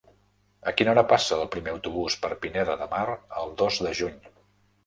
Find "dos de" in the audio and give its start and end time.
3.63-3.93